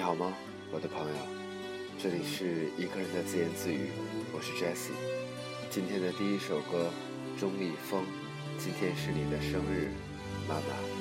[0.00, 0.32] 你好吗，
[0.72, 1.14] 我的朋友？
[2.02, 3.90] 这里是一个人的自言自语，
[4.32, 4.92] 我是 Jesse。
[5.68, 6.88] 今天的第一首歌，
[7.38, 8.02] 钟立风。
[8.56, 9.90] 今天是你的生日，
[10.48, 10.99] 妈妈。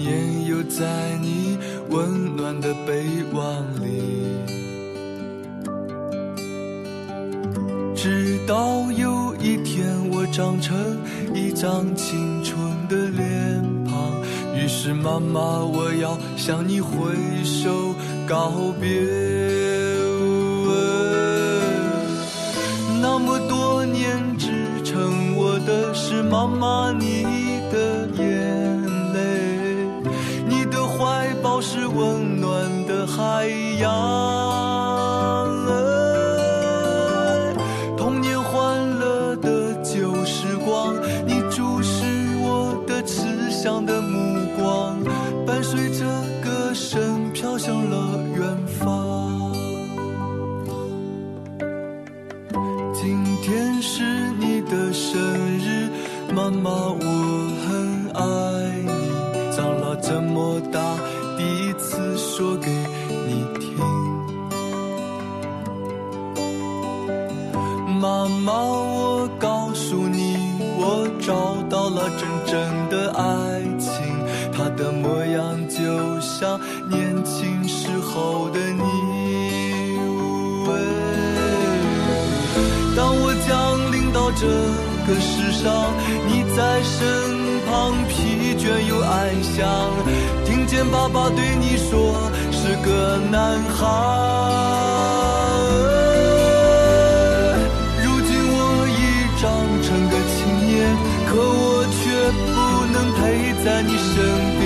[0.00, 1.58] 年又在你
[1.90, 3.44] 温暖的臂弯
[3.82, 4.00] 里，
[7.94, 10.74] 直到有一天我长成
[11.34, 14.10] 一张青春的脸庞，
[14.56, 17.12] 于是妈妈我要向你挥
[17.44, 17.94] 手
[18.26, 18.88] 告别。
[23.02, 24.48] 那么多年支
[24.82, 27.26] 撑我的是妈妈你
[31.94, 34.29] 温暖的海洋，
[76.88, 78.80] 年轻时候的你。
[82.96, 83.50] 当我降
[83.92, 84.46] 临到这
[85.06, 85.94] 个世上，
[86.26, 86.98] 你在身
[87.66, 89.58] 旁，疲倦又安详。
[90.44, 93.78] 听见爸爸对你说是个男孩，
[98.04, 98.58] 如今我
[98.98, 99.00] 已
[99.40, 99.42] 长
[99.82, 100.36] 成个青
[100.66, 100.68] 年，
[101.26, 102.00] 可我却
[102.46, 102.52] 不
[102.92, 103.18] 能陪
[103.64, 104.12] 在你身
[104.58, 104.59] 边。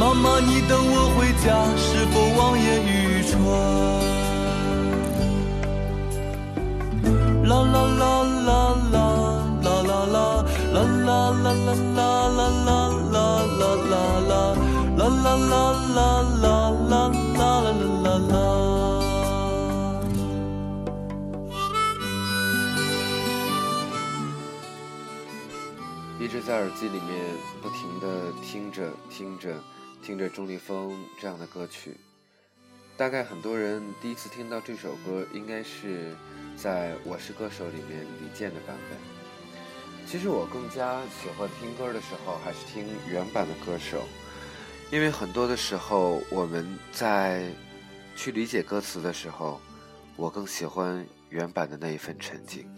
[0.00, 3.36] 妈妈，你等我回家，是否望眼欲穿？
[7.44, 8.96] 啦啦啦啦啦啦
[9.60, 10.40] 啦啦啦
[10.72, 12.88] 啦啦啦啦啦啦啦啦。
[14.96, 18.34] 啦啦啦啦啦啦啦啦啦啦啦啦啦！
[26.18, 27.10] 一直在耳机里面
[27.60, 28.06] 不停的
[28.42, 29.48] 听着听着
[30.10, 31.96] 听着钟立风这样的歌曲，
[32.96, 36.16] 大概很多人第一次听到这首歌，应该是
[36.56, 38.98] 在《我是歌手》里面李健的版本。
[40.08, 44.02] 其实我更加喜欢听歌的时候，还是听原版的歌手。
[44.90, 47.48] 因为很多的时候，我们在
[48.16, 49.60] 去理解歌词的时候，
[50.16, 52.68] 我更喜欢原版的那一份沉静。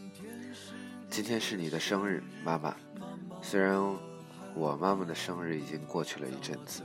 [1.08, 2.76] 今天是你的生日，妈妈。
[3.40, 3.80] 虽然
[4.54, 6.82] 我妈妈的生日已经过去了一阵子，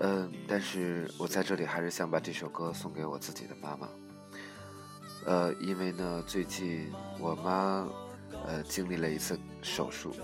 [0.00, 3.88] 嗯，但是我在这里还是想把这首歌送给我自己的妈妈。
[5.26, 7.86] 呃，因为呢，最近我妈
[8.46, 10.14] 呃经历了一次手术。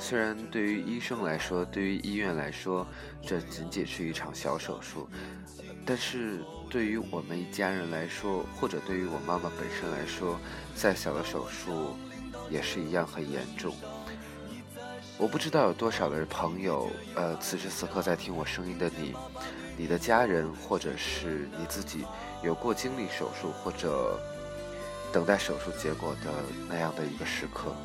[0.00, 2.84] 虽然对于医生来说，对于医院来说，
[3.22, 5.08] 这仅仅是一场小手术，
[5.86, 10.40] 但是对于我们一家人来说，或者对于我妈妈本身来说，
[10.74, 11.94] 再小的手术
[12.50, 13.74] 也是一样很严重。
[15.20, 19.14] 我不知道有多少的朋友，呃，此时此刻在听我声音的你，
[19.76, 22.06] 你的家人或者是你自己，
[22.42, 24.18] 有过经历手术或者
[25.12, 26.32] 等待手术结果的
[26.66, 27.76] 那样的一个时刻。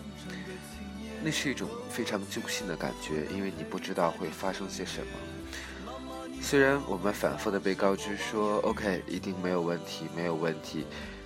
[1.22, 6.32] 那是一种非常揪心的感觉，因为你不知道会发生些什么。
[6.42, 10.86] 虽然我们反复的被告知说 “OK，一定没有问题，没有问题”，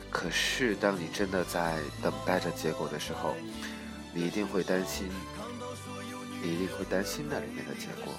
[0.09, 3.35] 可是当你真的在等待着结果的时候，
[4.11, 5.07] 你一定会担心，
[6.41, 8.13] 你一定会担心那里面的结果。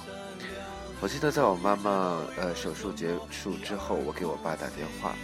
[1.01, 5.15] 我记得在我妈妈呃手术结束之后，我给我爸打电话，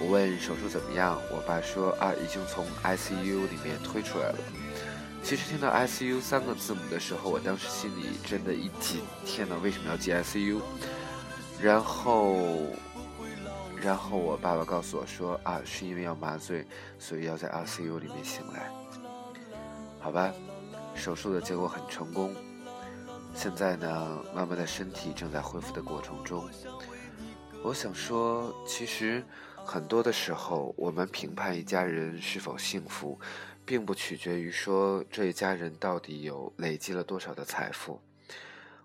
[0.00, 4.38] 我问手术怎么样，我爸说啊，已经从 ICU 里面推出来了。
[5.22, 9.02] 其实听到 ICU 三个字母的时候，我当时心里真的一紧。
[9.26, 10.60] 天哪，为什么要进 ICU？
[11.60, 12.56] 然后，
[13.76, 16.66] 然后我爸爸告诉我说啊，是因为要麻醉，
[16.98, 18.70] 所以要在 ICU 里面醒来。
[19.98, 20.32] 好吧，
[21.00, 22.36] 手术的结果很成功。
[23.34, 26.48] 现在呢，妈妈的身体正在恢复的过程中。
[27.64, 29.24] 我想说，其实
[29.64, 33.18] 很多的时候，我们评判一家人是否幸福。
[33.62, 38.00] 并不取决于说这一家人到底有累积了多少的财富。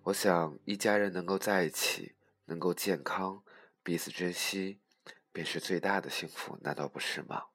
[0.03, 2.13] 我想，一家人能够在一起，
[2.45, 3.41] 能够健康，
[3.81, 4.79] 彼此珍惜，
[5.31, 7.45] 便是最大的幸福，难道不是吗？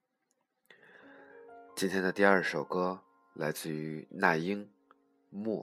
[1.77, 3.05] 今天的第二首歌
[3.41, 4.67] 来自于那英，
[5.31, 5.63] 《默》。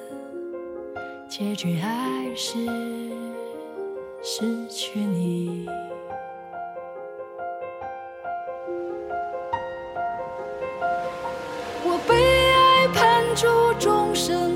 [1.41, 1.89] 结局还
[2.35, 2.59] 是
[4.21, 5.65] 失去你。
[11.83, 12.13] 我被
[12.53, 13.47] 爱判处
[13.79, 14.50] 终身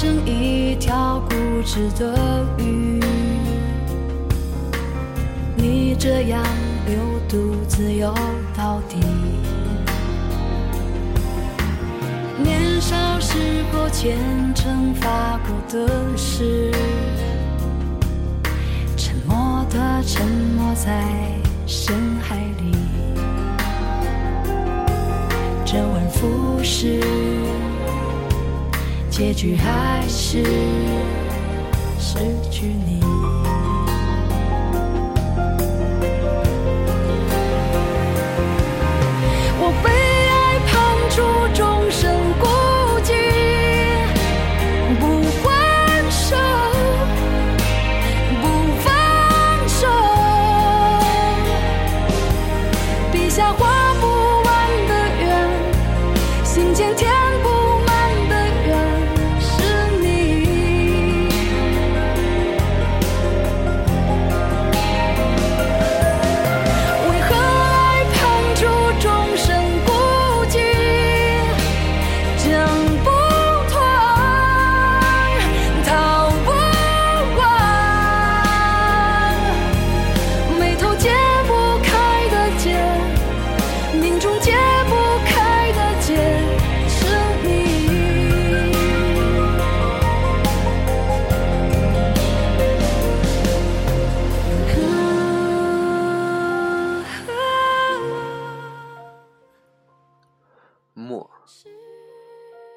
[0.00, 2.98] 化身一条固执的鱼，
[5.54, 6.42] 你这样
[6.86, 6.96] 流
[7.28, 8.14] 独自游
[8.56, 8.96] 到底。
[12.42, 13.36] 年少时
[13.70, 14.16] 候虔
[14.54, 16.72] 诚发过的誓，
[18.96, 21.04] 沉默的沉没在
[21.66, 22.74] 深海里，
[25.66, 27.69] 周而复始。
[29.20, 30.42] 结局还是
[31.98, 32.16] 失
[32.50, 33.49] 去你。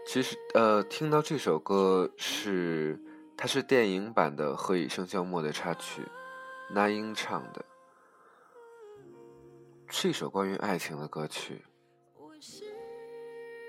[0.05, 2.99] 其实，呃，听到这首歌是，
[3.37, 6.03] 它是电影版的《何以笙箫默》的插曲，
[6.71, 7.65] 那英唱的，
[9.87, 11.63] 是一首关于爱情的歌曲。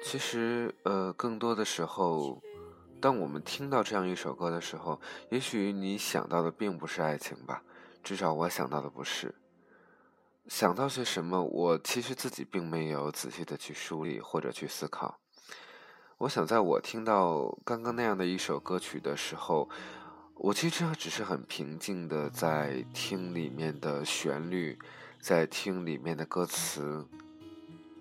[0.02, 2.42] 其实，呃，更多的时候，
[3.00, 7.62] 当我们听到这样一首歌的时候，也许你想到的并不是爱情吧，
[8.02, 9.34] 至少我想到的不是。
[10.46, 15.18] 想到些什么，我其实自己并没有仔细的去梳理或者去思考。
[16.18, 19.68] 我想，在我听到刚刚那样的一首歌曲的时候，
[20.34, 24.78] 我其实只是很平静的在听里面的旋律，
[25.18, 27.06] 在听里面的歌词，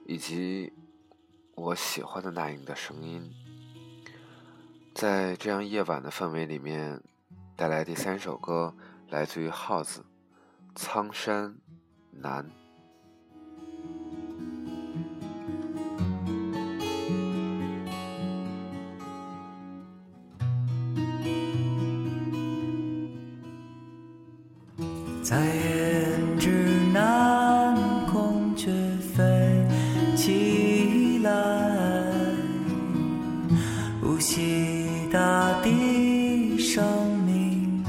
[0.06, 0.74] 以及
[1.56, 3.32] 我喜欢的那英的声音。
[4.94, 7.02] 在这样夜晚的氛围里面，
[7.56, 8.76] 带来第三首歌，
[9.10, 10.02] 来自于耗子，
[10.76, 11.50] 《苍山》。
[12.22, 12.46] 难。
[25.24, 26.50] 在胭脂
[26.94, 28.72] 南，孔雀
[29.16, 29.66] 飞
[30.16, 31.32] 起来，
[34.04, 36.84] 无锡大地生
[37.26, 37.84] 命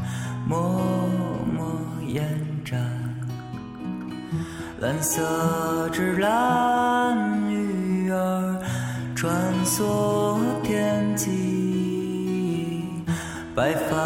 [4.85, 7.17] 蓝色之蓝，
[7.50, 8.61] 鱼儿
[9.17, 12.85] 穿梭天际，
[13.55, 13.99] 白帆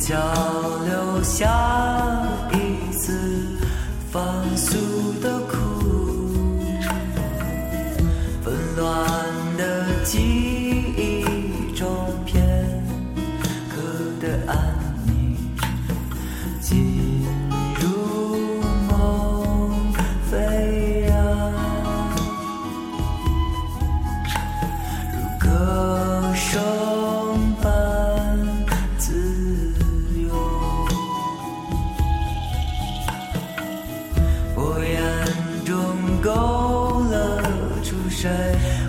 [0.00, 0.16] 角
[0.84, 1.46] 留下
[2.52, 3.56] 一丝
[4.10, 4.76] 放肆
[5.20, 5.56] 的苦，
[8.44, 8.86] 纷乱
[9.56, 10.51] 的记忆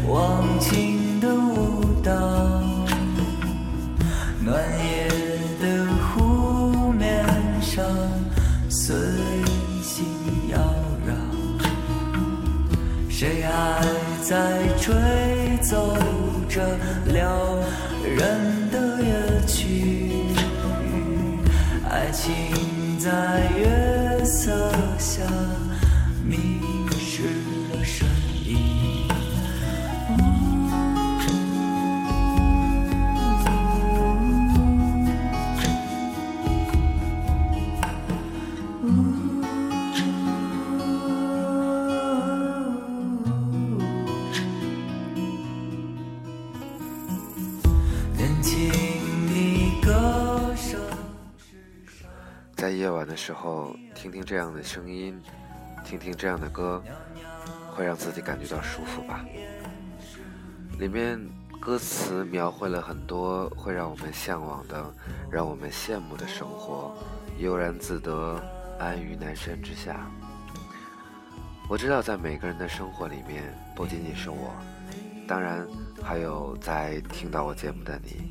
[0.08, 2.12] 忘情的舞蹈，
[4.44, 5.08] 暖夜
[5.62, 7.25] 的湖面
[7.62, 7.84] 上
[8.70, 8.96] 随
[9.82, 10.06] 心
[10.52, 10.58] 摇
[11.06, 11.13] 绕。
[13.10, 13.82] 谁还
[14.22, 14.94] 在吹
[15.62, 15.98] 奏
[16.50, 16.62] 着
[17.06, 17.58] 撩
[18.04, 20.12] 人的乐曲？
[21.90, 22.34] 爱情
[23.00, 24.73] 在月色
[53.05, 55.22] 的时候，听听这样的声音，
[55.86, 56.83] 听听这样的歌，
[57.72, 59.25] 会让自己感觉到舒服吧。
[60.79, 61.19] 里面
[61.60, 64.93] 歌词描绘了很多会让我们向往的、
[65.31, 66.95] 让我们羡慕的生活，
[67.38, 68.41] 悠然自得，
[68.79, 70.10] 安于南山之下。
[71.69, 73.43] 我知道，在每个人的生活里面，
[73.75, 74.53] 不仅仅是我，
[75.27, 75.65] 当然
[76.03, 78.29] 还有在听到我节目的你，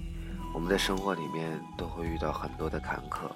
[0.52, 3.30] 我们的生活里面都会遇到很多的坎坷，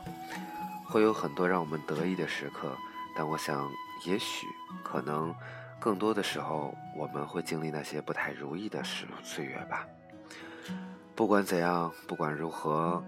[0.88, 2.76] 会有很多让我们得意的时刻，
[3.16, 3.68] 但我想，
[4.04, 4.46] 也许
[4.82, 5.34] 可能
[5.78, 9.86] 更多的时候，我们会经历那些不太如意的时岁月吧。
[11.14, 13.02] 不管怎样，不管如何，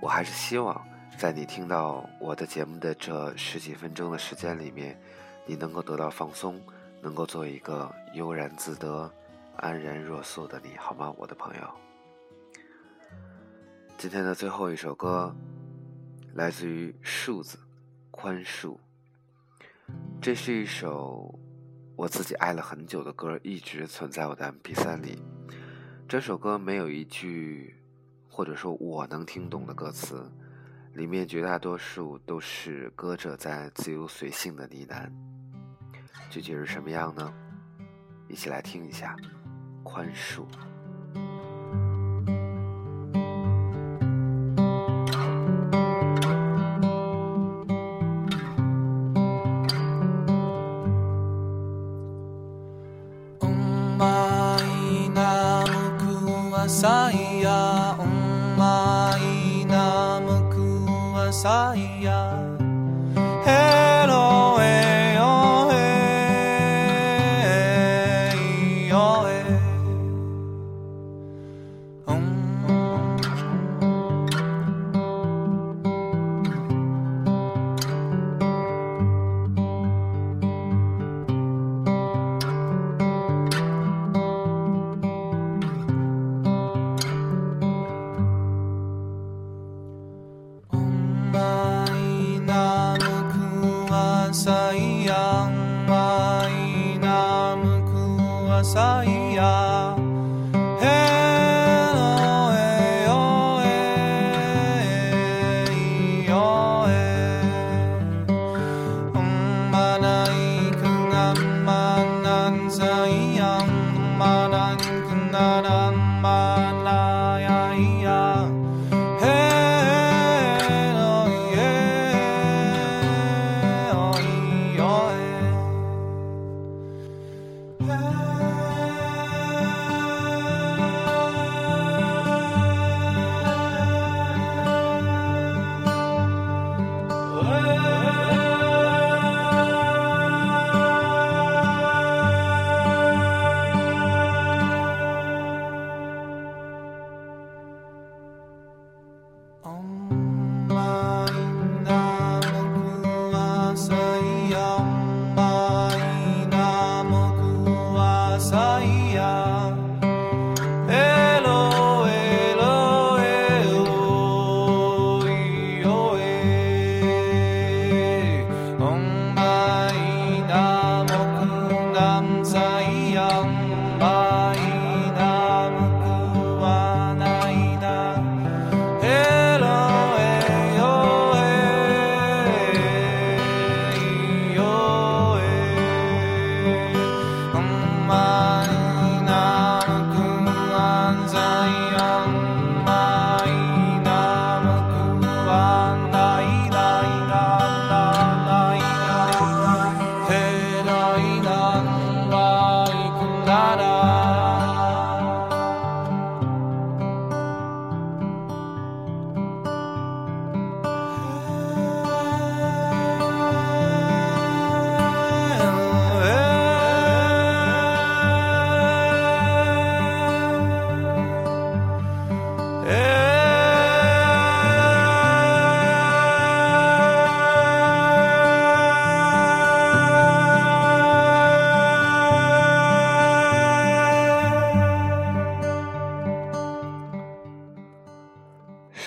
[0.00, 0.80] 我还是希望，
[1.18, 4.98] 在你听到我的节目的这十几分钟的时间里面。
[5.46, 6.58] 你能够得到放松，
[7.02, 9.12] 能够做一个悠然自得、
[9.58, 11.70] 安然若素的你，好吗，我的朋友？
[13.98, 15.36] 今天的最后一首歌，
[16.34, 17.56] 来自于数字，
[18.10, 18.76] 宽恕。
[20.20, 21.32] 这是一首
[21.94, 25.22] 我自己爱了很久的歌，一直存在我的 MP3 里。
[26.08, 27.76] 这首歌没有一句，
[28.28, 30.28] 或者说我能听懂的歌词，
[30.94, 35.08] 里面绝大多数都是歌者在自由随性的呢喃。
[36.28, 37.32] 具体是什么样呢？
[38.28, 39.14] 一起来听一下，
[39.84, 40.44] 宽恕。
[57.24, 59.84] saya, umma ina.
[98.64, 98.78] 时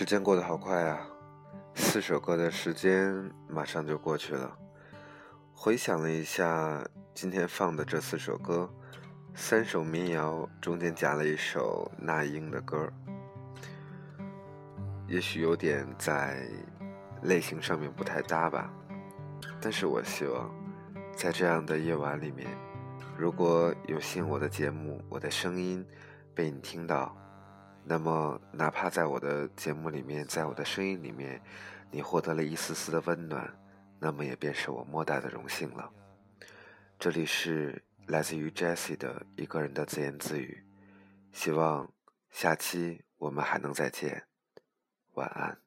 [0.07, 1.05] 时间过得好快啊，
[1.75, 4.57] 四首歌的时间马上就过去了。
[5.53, 6.81] 回想了一下
[7.13, 8.73] 今天放的这四首歌，
[9.35, 12.89] 三首民谣中间夹了一首那英的歌，
[15.07, 16.47] 也许有点在
[17.23, 18.71] 类型上面不太搭吧。
[19.59, 20.49] 但是我希望
[21.17, 22.47] 在这样的夜晚里面，
[23.17, 25.85] 如果有幸我的节目、我的声音
[26.33, 27.13] 被你听到。
[27.89, 31.41] 那么，哪怕在我的节目里面，在我的声音里面，
[31.89, 33.49] 你获得了一丝丝的温暖，
[33.97, 35.89] 那么也便是我莫大的荣幸了。
[36.99, 40.65] 这里是来自于 Jessie 的一个人的自言自语，
[41.31, 41.89] 希望
[42.29, 44.27] 下期我们还能再见，
[45.13, 45.66] 晚安。